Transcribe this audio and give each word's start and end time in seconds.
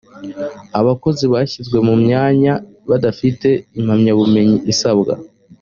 abakozi 0.79 1.23
bashyizwe 1.33 1.77
mu 1.87 1.93
myanya 2.03 2.53
badafite 2.89 3.47
impamyabumenyi 3.79 4.57
isabwa 4.71 5.13